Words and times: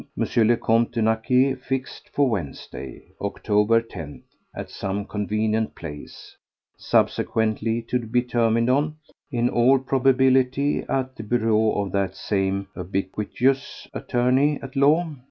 le 0.15 0.57
Comte 0.57 0.93
de 0.93 0.99
Naquet 1.03 1.55
fixed 1.57 2.09
for 2.09 2.27
Wednesday, 2.27 3.11
October 3.21 3.79
10th, 3.83 4.23
at 4.55 4.67
some 4.67 5.05
convenient 5.05 5.75
place, 5.75 6.35
subsequently 6.75 7.83
to 7.83 7.99
be 7.99 8.21
determined 8.21 8.67
on—in 8.67 9.47
all 9.47 9.77
probability 9.77 10.79
at 10.89 11.15
the 11.15 11.21
bureau 11.23 11.73
of 11.73 11.91
that 11.91 12.15
same 12.15 12.67
ubiquitous 12.75 13.87
attorney 13.93 14.59
at 14.63 14.75
law, 14.75 15.01
M. 15.01 15.19